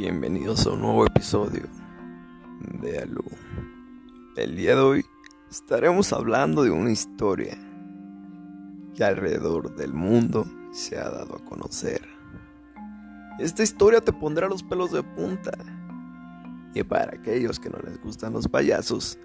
Bienvenidos 0.00 0.64
a 0.64 0.70
un 0.70 0.82
nuevo 0.82 1.04
episodio 1.04 1.64
de 2.80 3.00
Alu. 3.00 3.24
El 4.36 4.54
día 4.54 4.76
de 4.76 4.80
hoy 4.80 5.04
estaremos 5.50 6.12
hablando 6.12 6.62
de 6.62 6.70
una 6.70 6.92
historia 6.92 7.58
que 8.94 9.02
alrededor 9.02 9.74
del 9.74 9.92
mundo 9.92 10.46
se 10.70 10.96
ha 10.96 11.10
dado 11.10 11.34
a 11.34 11.44
conocer. 11.44 12.00
Esta 13.40 13.64
historia 13.64 14.00
te 14.00 14.12
pondrá 14.12 14.48
los 14.48 14.62
pelos 14.62 14.92
de 14.92 15.02
punta. 15.02 15.50
Y 16.74 16.84
para 16.84 17.16
aquellos 17.16 17.58
que 17.58 17.68
no 17.68 17.80
les 17.80 18.00
gustan 18.00 18.34
los 18.34 18.46
payasos, 18.46 19.18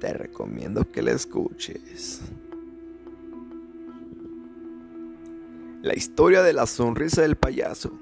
te 0.00 0.14
recomiendo 0.14 0.90
que 0.90 1.02
la 1.02 1.10
escuches. 1.10 2.22
La 5.82 5.94
historia 5.94 6.42
de 6.42 6.54
la 6.54 6.64
sonrisa 6.64 7.20
del 7.20 7.36
payaso 7.36 7.92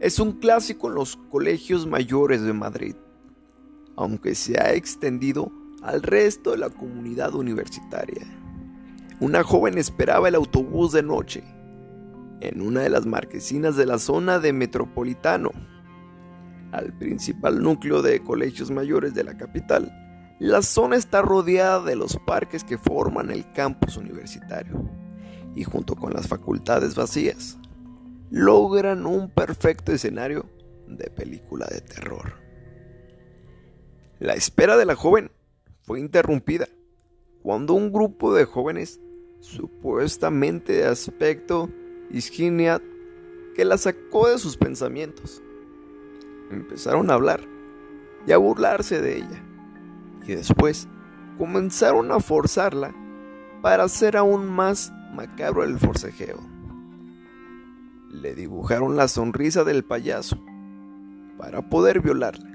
es 0.00 0.20
un 0.20 0.32
clásico 0.32 0.88
en 0.88 0.94
los 0.94 1.16
colegios 1.16 1.86
mayores 1.86 2.42
de 2.42 2.52
Madrid, 2.52 2.94
aunque 3.96 4.36
se 4.36 4.60
ha 4.60 4.72
extendido 4.72 5.50
al 5.82 6.02
resto 6.02 6.52
de 6.52 6.58
la 6.58 6.70
comunidad 6.70 7.34
universitaria. 7.34 8.24
Una 9.20 9.42
joven 9.42 9.76
esperaba 9.76 10.28
el 10.28 10.36
autobús 10.36 10.92
de 10.92 11.02
noche 11.02 11.42
en 12.40 12.60
una 12.60 12.82
de 12.82 12.90
las 12.90 13.06
marquesinas 13.06 13.76
de 13.76 13.86
la 13.86 13.98
zona 13.98 14.38
de 14.38 14.52
Metropolitano, 14.52 15.50
al 16.70 16.96
principal 16.96 17.60
núcleo 17.60 18.00
de 18.00 18.20
colegios 18.20 18.70
mayores 18.70 19.14
de 19.14 19.24
la 19.24 19.36
capital. 19.36 19.92
La 20.38 20.62
zona 20.62 20.94
está 20.94 21.22
rodeada 21.22 21.82
de 21.82 21.96
los 21.96 22.16
parques 22.24 22.62
que 22.62 22.78
forman 22.78 23.32
el 23.32 23.50
campus 23.50 23.96
universitario 23.96 24.88
y 25.56 25.64
junto 25.64 25.96
con 25.96 26.12
las 26.12 26.28
facultades 26.28 26.94
vacías 26.94 27.58
logran 28.30 29.06
un 29.06 29.30
perfecto 29.30 29.92
escenario 29.92 30.46
de 30.86 31.10
película 31.10 31.66
de 31.66 31.80
terror. 31.80 32.34
La 34.18 34.34
espera 34.34 34.76
de 34.76 34.84
la 34.84 34.96
joven 34.96 35.30
fue 35.82 36.00
interrumpida 36.00 36.68
cuando 37.42 37.74
un 37.74 37.92
grupo 37.92 38.34
de 38.34 38.44
jóvenes, 38.44 39.00
supuestamente 39.40 40.72
de 40.72 40.86
aspecto 40.86 41.70
isginiat, 42.10 42.82
que 43.54 43.64
la 43.64 43.78
sacó 43.78 44.28
de 44.28 44.38
sus 44.38 44.56
pensamientos, 44.56 45.42
empezaron 46.50 47.10
a 47.10 47.14
hablar 47.14 47.40
y 48.26 48.32
a 48.32 48.38
burlarse 48.38 49.00
de 49.00 49.16
ella, 49.16 49.42
y 50.26 50.34
después 50.34 50.88
comenzaron 51.38 52.10
a 52.12 52.20
forzarla 52.20 52.94
para 53.62 53.84
hacer 53.84 54.16
aún 54.16 54.46
más 54.46 54.92
macabro 55.14 55.64
el 55.64 55.78
forcejeo. 55.78 56.57
Le 58.10 58.34
dibujaron 58.34 58.96
la 58.96 59.08
sonrisa 59.08 59.64
del 59.64 59.84
payaso 59.84 60.38
para 61.36 61.68
poder 61.68 62.00
violarla 62.00 62.48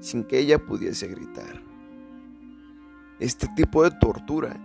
sin 0.00 0.24
que 0.24 0.38
ella 0.38 0.64
pudiese 0.64 1.08
gritar. 1.08 1.62
Este 3.20 3.48
tipo 3.56 3.82
de 3.82 3.90
tortura 3.90 4.60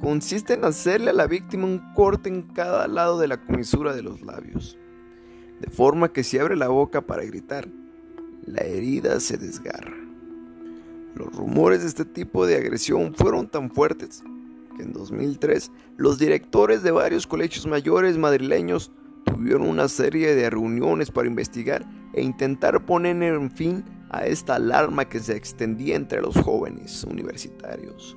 consiste 0.00 0.54
en 0.54 0.64
hacerle 0.64 1.10
a 1.10 1.14
la 1.14 1.26
víctima 1.26 1.66
un 1.66 1.92
corte 1.94 2.28
en 2.28 2.42
cada 2.42 2.88
lado 2.88 3.18
de 3.18 3.28
la 3.28 3.44
comisura 3.44 3.94
de 3.94 4.02
los 4.02 4.22
labios, 4.22 4.78
de 5.60 5.70
forma 5.70 6.12
que 6.12 6.24
si 6.24 6.38
abre 6.38 6.56
la 6.56 6.68
boca 6.68 7.02
para 7.02 7.24
gritar, 7.24 7.68
la 8.46 8.62
herida 8.62 9.20
se 9.20 9.36
desgarra. 9.36 9.94
Los 11.14 11.34
rumores 11.34 11.82
de 11.82 11.88
este 11.88 12.04
tipo 12.04 12.46
de 12.46 12.56
agresión 12.56 13.14
fueron 13.14 13.48
tan 13.48 13.70
fuertes 13.70 14.22
que 14.76 14.84
en 14.84 14.92
2003 14.92 15.70
los 15.96 16.18
directores 16.18 16.82
de 16.82 16.92
varios 16.92 17.26
colegios 17.26 17.66
mayores 17.66 18.16
madrileños 18.16 18.92
tuvieron 19.30 19.68
una 19.68 19.88
serie 19.88 20.34
de 20.34 20.50
reuniones 20.50 21.10
para 21.10 21.28
investigar 21.28 21.86
e 22.12 22.22
intentar 22.22 22.84
poner 22.84 23.22
en 23.22 23.50
fin 23.50 23.84
a 24.10 24.26
esta 24.26 24.56
alarma 24.56 25.08
que 25.08 25.20
se 25.20 25.36
extendía 25.36 25.96
entre 25.96 26.20
los 26.20 26.36
jóvenes 26.36 27.04
universitarios. 27.04 28.16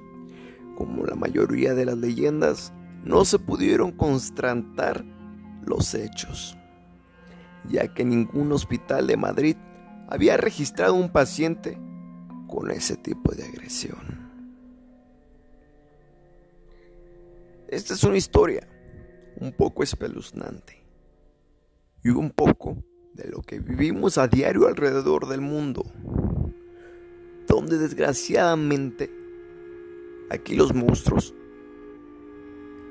Como 0.76 1.06
la 1.06 1.16
mayoría 1.16 1.74
de 1.74 1.86
las 1.86 1.98
leyendas, 1.98 2.74
no 3.04 3.26
se 3.26 3.40
pudieron 3.40 3.92
constatar 3.92 5.04
los 5.66 5.94
hechos, 5.94 6.58
ya 7.70 7.94
que 7.94 8.06
ningún 8.06 8.52
hospital 8.52 9.08
de 9.08 9.18
Madrid 9.18 9.56
había 10.08 10.38
registrado 10.38 10.94
un 10.94 11.10
paciente 11.10 11.78
con 12.48 12.72
ese 12.72 12.96
tipo 12.98 13.34
de 13.34 13.46
agresión. 13.46 14.22
Esta 17.68 17.94
es 17.94 18.04
una 18.04 18.18
historia 18.18 18.68
un 19.40 19.54
poco 19.54 19.82
espeluznante 19.82 20.81
y 22.04 22.10
un 22.10 22.32
poco 22.32 22.84
de 23.14 23.30
lo 23.30 23.42
que 23.42 23.60
vivimos 23.60 24.18
a 24.18 24.28
diario 24.28 24.68
alrededor 24.68 25.28
del 25.28 25.42
mundo, 25.42 25.86
donde 27.48 27.78
desgraciadamente 27.78 29.12
aquí 30.30 30.56
los 30.56 30.74
monstruos 30.74 31.34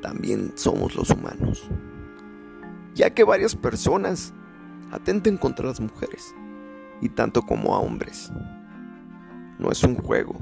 también 0.03 0.53
somos 0.55 0.95
los 0.95 1.11
humanos, 1.11 1.69
ya 2.95 3.11
que 3.11 3.25
varias 3.25 3.57
personas 3.57 4.33
atenten 4.93 5.37
contra 5.37 5.67
las 5.67 5.81
mujeres 5.81 6.35
y 7.01 7.09
tanto 7.09 7.43
como 7.43 7.75
a 7.75 7.79
hombres. 7.79 8.31
No 9.59 9.71
es 9.71 9.83
un 9.85 9.95
juego, 9.95 10.37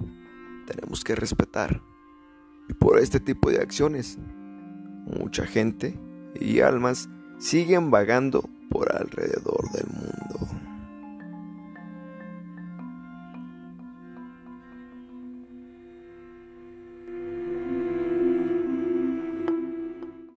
tenemos 0.66 1.02
que 1.04 1.14
respetar. 1.14 1.82
Y 2.68 2.74
por 2.74 2.98
este 2.98 3.20
tipo 3.20 3.50
de 3.50 3.60
acciones, 3.60 4.18
mucha 5.06 5.46
gente 5.46 5.98
y 6.38 6.60
almas 6.60 7.08
siguen 7.38 7.90
vagando 7.90 8.48
por 8.68 8.94
alrededor 8.94 9.70
del 9.72 9.86